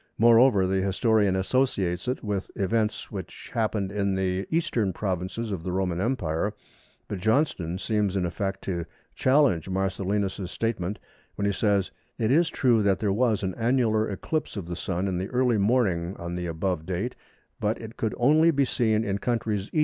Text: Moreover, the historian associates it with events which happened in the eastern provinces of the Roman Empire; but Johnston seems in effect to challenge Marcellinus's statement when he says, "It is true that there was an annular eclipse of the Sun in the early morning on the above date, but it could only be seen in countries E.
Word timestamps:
Moreover, 0.17 0.65
the 0.65 0.81
historian 0.81 1.35
associates 1.35 2.07
it 2.07 2.23
with 2.23 2.49
events 2.55 3.11
which 3.11 3.51
happened 3.53 3.91
in 3.91 4.15
the 4.15 4.47
eastern 4.49 4.93
provinces 4.93 5.51
of 5.51 5.61
the 5.61 5.71
Roman 5.71 6.01
Empire; 6.01 6.53
but 7.07 7.19
Johnston 7.19 7.77
seems 7.77 8.15
in 8.15 8.25
effect 8.25 8.63
to 8.63 8.87
challenge 9.13 9.69
Marcellinus's 9.69 10.49
statement 10.49 10.97
when 11.35 11.45
he 11.45 11.51
says, 11.51 11.91
"It 12.17 12.31
is 12.31 12.49
true 12.49 12.81
that 12.81 12.97
there 12.97 13.13
was 13.13 13.43
an 13.43 13.53
annular 13.53 14.09
eclipse 14.09 14.57
of 14.57 14.65
the 14.65 14.75
Sun 14.75 15.07
in 15.07 15.19
the 15.19 15.27
early 15.29 15.59
morning 15.59 16.15
on 16.17 16.33
the 16.33 16.47
above 16.47 16.87
date, 16.87 17.15
but 17.59 17.79
it 17.79 17.95
could 17.95 18.15
only 18.17 18.49
be 18.49 18.65
seen 18.65 19.03
in 19.03 19.19
countries 19.19 19.69
E. 19.71 19.79